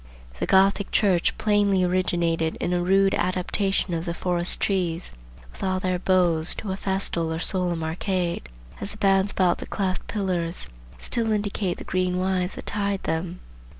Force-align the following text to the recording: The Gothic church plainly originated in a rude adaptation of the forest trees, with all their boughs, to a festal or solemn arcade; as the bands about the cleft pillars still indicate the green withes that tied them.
The 0.39 0.47
Gothic 0.47 0.89
church 0.91 1.37
plainly 1.37 1.83
originated 1.83 2.55
in 2.59 2.73
a 2.73 2.81
rude 2.81 3.13
adaptation 3.13 3.93
of 3.93 4.05
the 4.05 4.15
forest 4.15 4.59
trees, 4.59 5.13
with 5.51 5.63
all 5.63 5.79
their 5.79 5.99
boughs, 5.99 6.55
to 6.55 6.71
a 6.71 6.75
festal 6.75 7.31
or 7.31 7.37
solemn 7.37 7.83
arcade; 7.83 8.49
as 8.79 8.93
the 8.93 8.97
bands 8.97 9.31
about 9.31 9.59
the 9.59 9.67
cleft 9.67 10.07
pillars 10.07 10.67
still 10.97 11.31
indicate 11.31 11.77
the 11.77 11.83
green 11.83 12.17
withes 12.17 12.55
that 12.55 12.65
tied 12.65 13.03
them. 13.03 13.41